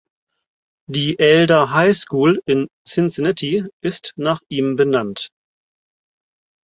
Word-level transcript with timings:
Die 0.89 1.19
Elder 1.19 1.69
High 1.75 1.95
School 1.95 2.41
in 2.47 2.69
Cincinnati 2.87 3.65
ist 3.83 4.13
nach 4.17 4.41
ihm 4.49 4.75
benannt. 4.75 5.29